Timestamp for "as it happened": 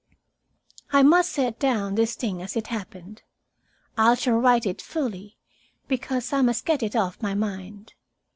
2.41-3.21